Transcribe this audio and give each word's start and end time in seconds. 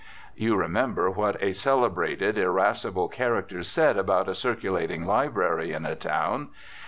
You 0.35 0.55
remember 0.55 1.11
what 1.11 1.37
a 1.43 1.53
celebrated 1.53 2.35
irascible 2.35 3.07
character 3.07 3.61
said 3.61 3.97
about 3.99 4.27
a 4.27 4.33
circulating 4.33 5.05
library 5.05 5.73
in 5.73 5.85
a 5.85 5.95
town. 5.95 6.49